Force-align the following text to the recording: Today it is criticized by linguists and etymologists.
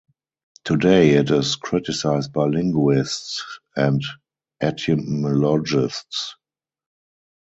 Today 0.65 1.11
it 1.11 1.29
is 1.29 1.57
criticized 1.57 2.33
by 2.33 2.45
linguists 2.45 3.43
and 3.75 4.01
etymologists. 4.59 6.37